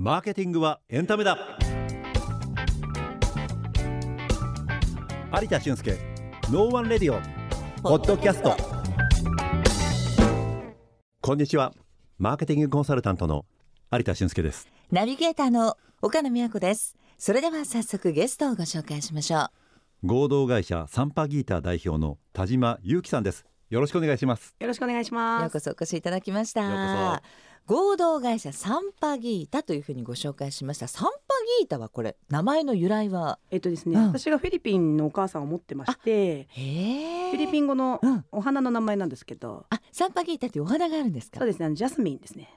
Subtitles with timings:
[0.00, 1.36] マーケティングはエンタメだ。
[5.42, 5.98] 有田俊介
[6.52, 7.20] ノーワンレディオ
[7.82, 8.56] ポッドキャスト。
[11.20, 11.74] こんにちは。
[12.16, 13.44] マーケティングコンサルタントの
[13.90, 14.68] 有田俊介です。
[14.92, 16.94] ナビゲーターの岡野美和子です。
[17.18, 19.50] それでは早速ゲストをご紹介しましょ
[20.04, 20.06] う。
[20.06, 23.44] 合同会社サンパギータ代表の田島由季さんです。
[23.68, 24.54] よろしくお願いします。
[24.60, 25.48] よろしくお願いしよます。
[25.48, 26.62] うこそお越しいただきました。
[26.62, 30.88] よう合同会社サンパギータというふうにご紹介しました。
[30.88, 31.10] サンパ
[31.60, 33.38] ギータはこれ名前の由来は？
[33.50, 34.06] えっとですね、うん。
[34.06, 38.24] 私がフィリピンのお母さんを持ってまして、フィリピン語のうん。
[38.32, 41.40] お花の名前なんですけど、あサンパギータというお花があるんですか？
[41.40, 42.48] そうですね、ジャスミンですね。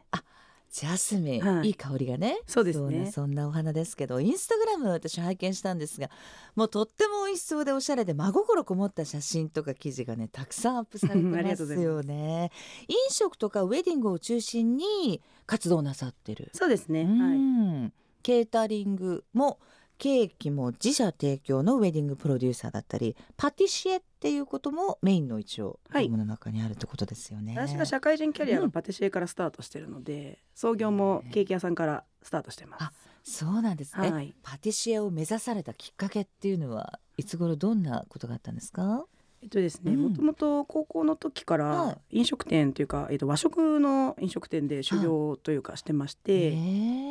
[0.71, 1.67] ジャスミン、はい。
[1.67, 2.39] い、い香りがね。
[2.47, 2.99] そうですね。
[3.05, 6.09] なそんなお花ですけどインスタグラム私拝見したんですが
[6.55, 12.51] もうとっても美味しそうでおしゃれで真心こもった写真とか記事がねたくさんアップされてますよね。
[12.87, 17.01] 飲食とかウェディングを中心に活動なさってる、そうですね。
[17.03, 17.37] うはい。
[17.37, 17.93] ん。
[18.23, 19.59] ケータリングも
[20.01, 27.53] ケーキも自社提供のウェディングプロデューサーだったりパティシエっていうこともメインの一応はい業務の中にあるってことですよね。
[27.55, 32.83] 私が社会人キャリアうんがパティシエからスタートしてるので、創業もケーキ屋さんからスタートしてます。
[32.83, 34.33] あそうなんですね、はい。
[34.41, 39.05] パティシエを目指されたきっかけっていうのはいつ頃どんなことがあったんですか？
[39.43, 40.01] えっとですね、うん。
[40.03, 46.51] もともと高校の時かはら飲食店というか、えっと和食の飲食店で修行というかしてまして、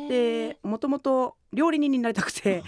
[0.07, 2.63] でもともと料理人になりたくて。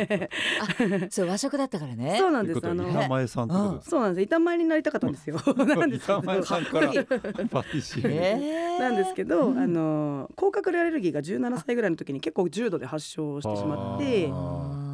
[1.08, 2.16] そう和食だったからね。
[2.18, 2.60] そうなんです。
[2.62, 4.24] あのは板前さんってことですそうなんです。
[4.24, 5.40] 板前になりたかったんですよ。
[5.56, 6.18] なんですけど。
[6.18, 7.04] 板前さんからかっ
[7.48, 8.16] パティシエに。
[8.16, 8.80] えー。
[8.80, 9.58] なんですけど、うん。
[9.58, 14.30] あの甲殻類アレルギーが17歳ぐらいの時に結構重度で発症してしまって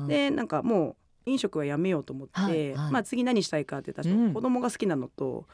[0.07, 0.97] でなんかもう
[1.27, 2.93] 飲食はやめようと思って、はいはい。
[2.93, 4.35] まあ次何したいかって言ったら、うん。
[4.35, 5.47] 子供が好きなのと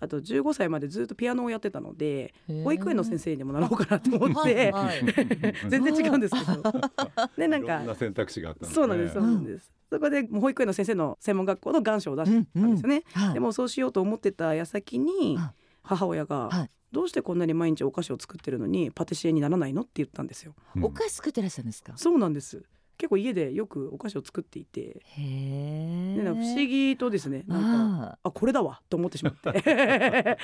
[0.00, 2.34] あと15歳までずっとピアノをやってたので
[2.64, 5.04] 保育園の先生にもなろうかなと思って、はいはい。
[5.70, 6.62] 全然違うんですけど。
[7.38, 8.74] でなんかいろんな選択肢があったんですね。
[8.74, 13.34] そうなんですそうなんです、そこでもう保育園の先生の専門学校の願書を出したんですよね、はい。
[13.34, 15.54] でもそうしようと思ってた矢先にはい。
[15.84, 16.70] 母親が、はい。
[16.92, 20.54] どうしてこんなに毎日お菓子を作ってるのにパティシエにならないのって言ったんですよ。
[20.76, 21.94] うんお菓子作ってらっしゃるんですか？
[21.96, 22.62] そうなんです
[23.02, 25.00] 結構家でよくお菓子を作っていて。
[25.18, 30.38] でなんか不思議とですねなんかああこれだわと思ってしまって。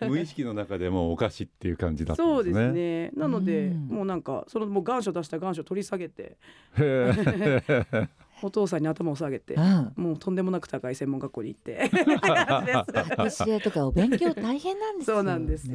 [0.06, 3.04] 無意識の中でもお菓子っていう感じだったそうですんですね。
[3.06, 3.88] ねなので、うん。
[3.88, 6.36] もうなんかそのもう願書出した願書取り下げて
[8.42, 15.70] お父さんに頭を下げてーうんもうとんでもなく高い専門学校に行ってって感じですパティシエとかお勉強大変なんですそうなんです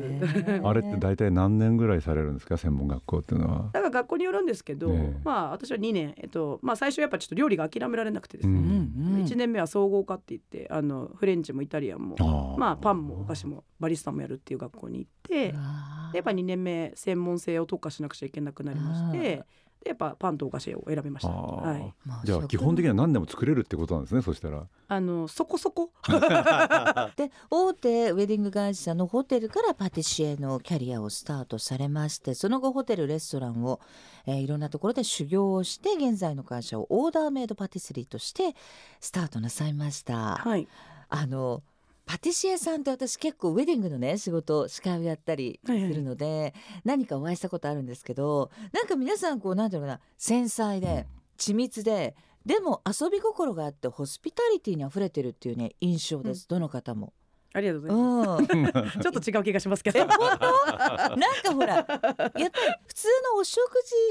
[0.63, 3.69] あれって大体何年ぐらいされるんですか専門学校っていうのは。
[3.73, 19.43] だから学校によるんですけど、ねえまあ私は2年、えっとまあ、最初やっぱちょっと料理が諦められなくてですね、うんうんうん1年目は総合科って言ってあのフレンチもイタリアンもまあパンもお菓子もバリスタもやるっていう学校に行ってでやっぱ2年目専門性を特化しなくちゃいけなくなりまして
[19.83, 24.63] でやっぱパンとお菓子を選びました、はい、まじゃあ基本的には何でも作れるってことなんですねそしたら。
[24.87, 25.91] あのそこそこ。
[27.17, 33.79] で大手ウェディング会社のホテルからパティシエのキャリアをスタートされましてその後ホテルレストランを、
[34.25, 38.55] えーいろんなところで修行をして現在の会社をオーダーメイドパティスリーとして
[38.99, 40.35] スタートなさいました。
[40.35, 40.67] はい。
[41.09, 41.61] あの
[42.05, 46.53] パティシエさんって私結構ウェディングのね仕事司会をやったりするので、
[46.83, 52.15] 何かお会いしたことあるんですけどなんか皆さんこうなんていうのかな繊細で緻密で
[52.45, 57.13] でも遊び心があってホスピタリティにあふれてるっていうね印象です、どの方も。
[57.55, 59.99] ありがとうございます、うん、 ちょっと違う気がしますけど。
[59.99, 61.15] え本当？
[61.15, 62.41] なんかほらやっぱり
[62.87, 63.61] 普通のお食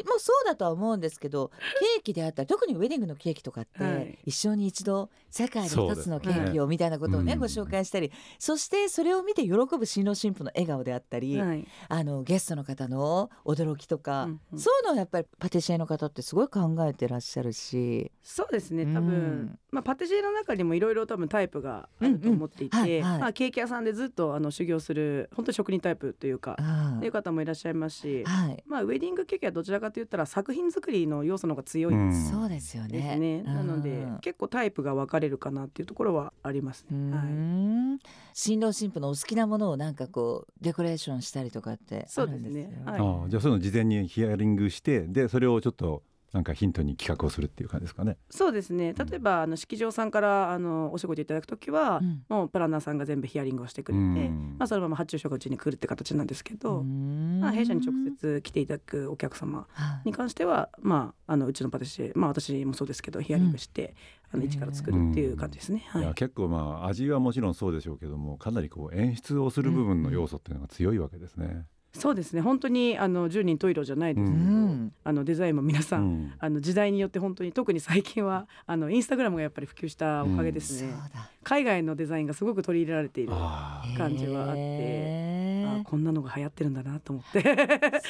[0.00, 1.50] 事もそうだとは思うんですけど
[1.94, 4.18] ケーキであったり特にウェディングのケーキとかって、はい。
[4.24, 6.50] 一生に一度世界で一つのケそうですね。
[6.50, 7.38] ーキをみたいなことをねうん。
[7.40, 11.66] ご紹介したりそしてそれを見て喜ぶ新郎新婦の笑顔であったり、はい。
[11.88, 14.58] あのゲストの方の驚きとか、うんうん。
[14.58, 18.12] そういうのをやっぱりパティシエの方ってすごい考えてらっしゃるし。
[18.22, 22.76] そうですね多分、うんまあ、パティシエの中にもいろいろ多分タイプがあると思っていて、
[23.32, 32.12] ケーキ屋さんでずっとあの修行する本当に職人タイプというか、あっていう方もいらっしゃいますし、はい、まあ、ウェディングケーキはどちらかといったら作品作りの要素の方が強いうん。
[32.12, 33.16] そうですよね。
[33.16, 34.18] ね、なのでうん。
[34.20, 37.16] 結構タイプが分かれるかなっていうところはありますね。
[37.16, 37.26] はい。
[37.26, 37.98] ん
[38.34, 42.82] 新郎新婦のお好きなものをなんかこうデコレーションしたりとかってあるんですよそうですね。
[42.84, 43.00] はい。
[43.00, 46.02] ああじゃあそういうの事前にヒアリングしてでそれをちょっと
[46.32, 48.16] なんかヒントに企画をするっていう感じですかね。
[48.30, 48.94] そうですね。
[48.94, 52.24] 例えばあの式場さんからあのお仕事いただくときは、うん。
[52.28, 54.56] もうプランナーさんが全部ヒアリングをしてくれて、うん。
[54.58, 60.08] まあ、そのまま発注書がうちに来るって形なんですけど、まあ、弊社に直接来ていただくお客様はい。
[60.08, 63.94] に関しては、まあ、あのうちのパティシエ、まあ、私もそうですけどヒアリングして、
[64.32, 65.84] あの一から作るっていう感じですね。
[65.88, 66.02] はい。
[66.02, 71.66] いや結構まあ味はもちろんそうでしょうけどもかなりこう演出をする部分の要素っていうのが強いわけですね。
[71.94, 72.40] そうですね。
[72.40, 74.92] 本当にあの10人十色じゃないですけど、うん。
[75.04, 76.32] あのデザインも皆さん、うん。
[76.38, 81.30] あの時代によって本当に特に最近はあのインスタグラムがやっぱり普及したおかげですそうね、だ。
[81.44, 85.82] 海外のデザインがすごく取り入れられているああ感じはあってへー。
[85.84, 88.02] こんなのが流行ってるんだなと思って。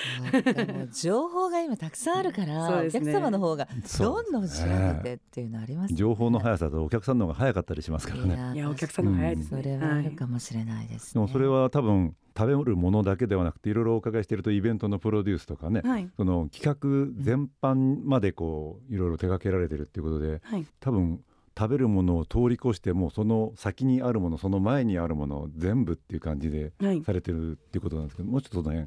[0.93, 2.91] 情報が今たくさんあるから、ね。
[2.91, 5.97] 客様の方がそどうんどん調ねべてっていうのありますよね。
[5.97, 8.53] 情報の速さとお客さんの方が早かったりしますからね。
[8.55, 11.13] いやお客さんの早いですね、それはあるかもしれないです、ね。
[11.15, 16.09] でもそれは多分食べるものだけではなくていろいろお伺いしているとイベントのプロデュースとかね、はい。
[16.17, 20.67] その企画全般までこういろいろ手掛けられてるっていうことではい。
[20.81, 21.21] 多分
[21.57, 27.03] 食べるものを通り越してもその先にあるものその前にあるもの全部っていう感じではい。
[27.05, 28.87] されてるっていうことなんですけどもうちょっとその辺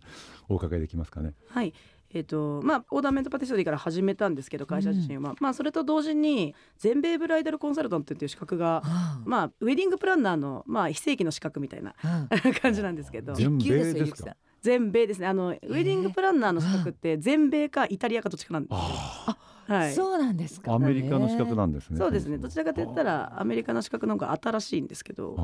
[0.50, 1.34] お伺いできますかね。
[1.48, 1.74] はい
[2.16, 12.54] えーとまあ、オーダーメイドパティスリーから始めたんですけど会社自身は、まあ、それと同時に全米ブライダルコンサルタントっていう資格が、あまあ、ウェディングプランナーの、まあ、非正規の資格みたいなあうん。
[12.56, 13.34] 感じなんですけど。
[13.34, 14.38] 全米ですか？
[14.62, 15.28] 全米ですね。
[15.28, 18.74] あのウェディングプランナーの資格って全米かイタリアかどっちかなんです。
[19.72, 20.74] はい、そうなんですか。
[20.74, 21.98] アメリカの資格なんですね。
[21.98, 22.38] そうですね。
[22.38, 25.36] どちらかといったらアメリカの資格の方が新しいんですけど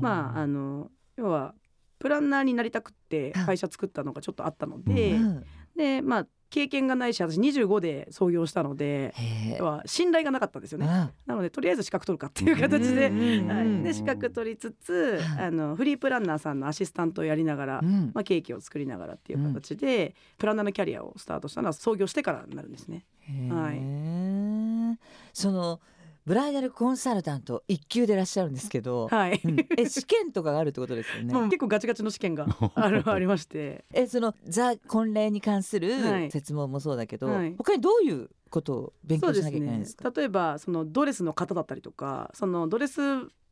[0.00, 1.54] まああの要は
[1.98, 5.44] プランナーになりたくってはい会社作ったのがちょっとあったので、うん
[5.76, 9.12] でまあ経験がないし私25で創業したので
[9.58, 10.86] は信頼がなかったんですよね。
[10.86, 11.10] うん。
[11.26, 18.12] なのでとりあえず資格取るかっていう形で,、うんうんうんはい、で資格取りつつはいあのフリープランナーさんのアシスタントをやりながら、うん。
[18.14, 23.04] まあ、ケーキを作りながらっていう形で、プランナーのキャリアをスタートしたのは創業してからになるんですね。
[23.50, 24.98] はい。
[25.32, 25.80] その
[26.26, 29.56] ブライダルコンサルタント一級でいらっしゃるんですけど、はい、うん。
[29.76, 31.34] え試験とかがあるってことですよね。
[31.48, 33.84] 結構ガチガチの試験が あるありまして。
[33.92, 36.30] えそのザ婚礼に関するはい。
[36.30, 37.54] 説問もそうだけど、はい。
[37.58, 40.10] 他にどういうことを勉強しなきゃいけないんですか？
[40.16, 43.00] 例えばそのドレスの型だったりとかそのドレス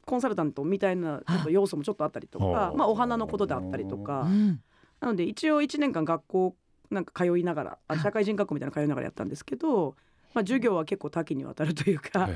[0.07, 2.73] コンサルタントみたいなちょっと要素もちょっとあったりとかはあ。
[2.73, 4.23] まあ、お花のことであったりとか。
[4.23, 4.63] うん。
[5.01, 6.57] なので一応1年間学校
[6.91, 7.99] なんか通いながらあ。
[7.99, 9.95] 社会人学校みたいなの通いながらやったんですけど、
[10.35, 12.29] まあ、授業は結構多岐にわたるというか、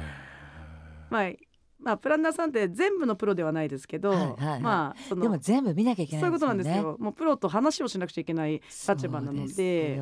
[1.11, 1.33] まあ、
[1.79, 4.61] まあプランナーさんって全部のプロではないですけど、はいはいはい。
[4.61, 6.97] まあそのでも全部見なきゃいけないそういうことなんですねよ。
[6.99, 9.99] もうプロと話をしなくちゃいけない立場なので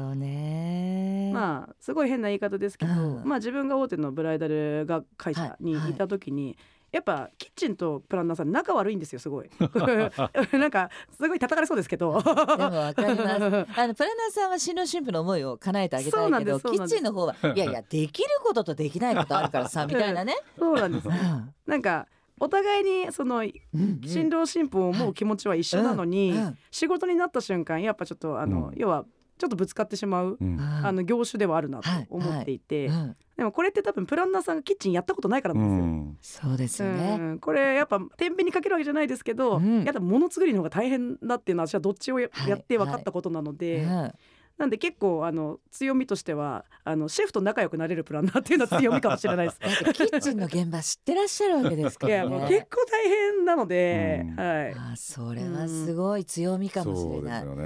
[1.32, 3.24] まあすごい変な言い方ですけど、うん。
[3.24, 6.56] まあ自分が大手のブライダルが会社にいた時に、
[6.94, 9.50] やっぱキッチンとプランナーさん仲悪いんですよすごい。
[10.56, 12.22] なんかすごい叩かれそうですけど。
[12.22, 12.32] でも
[12.70, 13.32] わかります。
[13.34, 20.36] あのプランナーさんは新郎新婦の思いを叶えてあげたいんけど、キッチンの方はいやいやできることとできないことあるからさ みたいなね。
[20.56, 21.08] そうなんです。
[21.08, 21.52] うん。
[21.66, 22.06] なんか
[22.38, 26.32] お互いにそのうん新郎新婦を思う気持ちは一緒なのに、
[26.70, 28.74] 仕事になった瞬間やっぱちょっとあの、うん。
[28.76, 29.04] 要は
[29.44, 36.48] ちょっとぶつかってしまう、うんあの業種ではあるなとはい思っていて、うんでもこれって多分プランナーさんがキッチンやったことないからうなんですよ。
[36.48, 37.16] んそうですようね。
[37.16, 44.12] んこれやっぱ天秤にかけるわけじゃないですけど、うんやっぱ物作りの方が大変だっていうのは私はどっちをや,、はいって分かったことなので、うん
[44.56, 49.58] なんで結構あの強みとしてはあのシェフと仲良くなれるプランナーっていうのは強みかもしれないです。
[49.60, 52.36] だってキッチンの現場知ってらっしゃるわけですかいやらね。
[52.38, 54.74] もう結構大変なので、うんはい。
[54.74, 57.44] あそれはすごい強みかもしれない。
[57.44, 57.64] ですよね。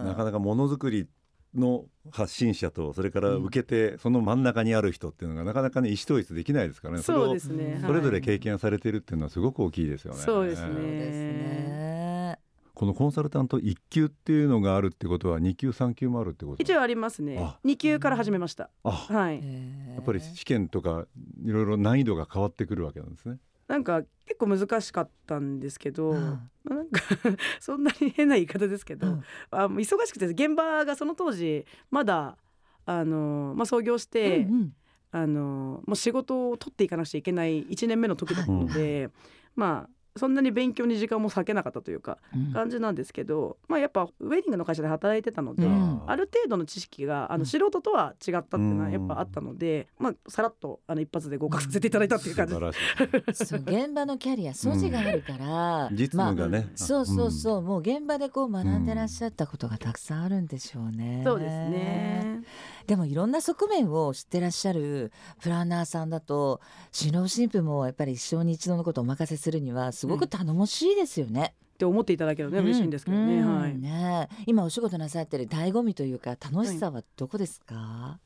[0.00, 1.06] うんなかなかものづくり
[1.54, 7.80] の発信者とそれから受けてその真ん中にある人っていうのがなかなかね意思統一できないですからねそうですね。
[7.84, 10.20] それぞれはい経験されてるっていうのはすごく大きいですよね。
[10.20, 12.38] そうですね。
[12.74, 16.62] このコンサルタント1級っていうのがあるってことは2級3級もあるってこと？
[16.62, 17.58] 一応ありますねあ。
[17.64, 18.68] 二級から始めました。
[18.84, 19.36] あはい。
[19.36, 21.06] やっぱり試験とか
[21.42, 23.38] いろいろ難易度が変わってくるわけなんですね。
[23.68, 26.50] なんか結構難しかったんですけど、うん。
[26.64, 27.00] まあなんか
[27.60, 29.22] そんなに変な言い方ですけど、うん。
[29.50, 32.36] あ忙しくて現場がその当時まだ
[32.84, 34.72] あのまあ創業して、うんうん。
[35.12, 39.08] あのもう仕事を取っていかなくちゃいけない1年目の時だったので、
[39.54, 52.74] まあそんなに勉強に時間も割けなかったというかうん感じなんですけど、まあやっぱウェディングの会社で働いてたので、うんある程度の知識があの素人とは違ったっていうのはやっぱあったので、まあさらっとあの一発で合格させていただいたっていう感じ素です。
[53.08, 53.46] 晴らしい。
[53.46, 56.60] そう現場のキャリア素地があるから、実務がね。
[56.60, 61.22] まあそうそうそう、もう現場でこう学んでらっしゃったことがたくさんあるんでしょうね。
[61.24, 62.42] そうですね。
[62.86, 66.60] でもいろんな側面を知ってらっしゃるプランナーさんだと
[66.92, 71.54] 新郎新婦もやっぱり一生に一度のことをお任せするにはすごく頼もしいですよね。
[71.74, 73.40] って思っていただけるのね嬉しいんですけどね。
[73.40, 73.76] うんはい。
[73.76, 78.18] ね今お仕事なさってる醍醐味というか楽しさはどこですか、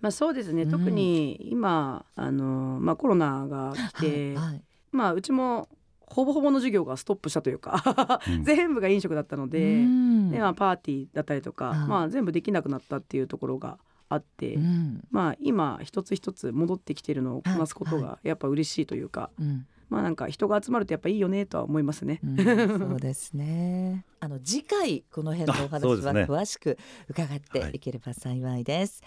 [0.00, 0.62] まあそうですね。
[0.62, 5.68] うん特に今あのまあコロナが来て、はいはいまあうちも
[6.06, 13.78] ほぼほぼの授業がストップしたというかうん 全部が飲食だったので、うんでまあパーティーだったりとか、うんまあ全部できなくなったっていうところが
[14.12, 22.18] あって、うんまあ今一つ一つ戻ってきてるのをこなすことはがやっぱ嬉しいというか、うんまあなんか人が集まるとやっぱいいよねとは思いますね。
[22.24, 24.06] うんそうですね。
[24.20, 26.78] あの次回この辺のお話は詳しく
[27.08, 29.02] 伺っていければ幸いです。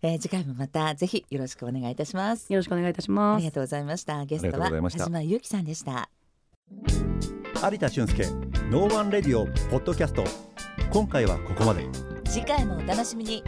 [0.00, 2.50] えー次回もまたぜひよろしくお願いいたします。
[2.52, 3.08] よろしくお願いいたします。
[3.10, 4.24] ありがとうございました。
[4.24, 6.08] ゲストはありがとうはございました田島由季さんでした。
[7.70, 8.26] 有田俊介
[8.70, 10.24] No One Radio Podcast
[10.90, 11.86] 今回はここまで
[12.24, 13.42] 次回もお楽しみに。